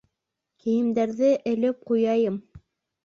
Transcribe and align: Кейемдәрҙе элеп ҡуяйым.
Кейемдәрҙе 0.63 1.29
элеп 1.53 1.85
ҡуяйым. 1.91 2.41